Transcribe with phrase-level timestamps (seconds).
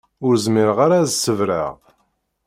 [0.25, 1.75] Ur zmireɣ ara ad ṣebṛeɣ.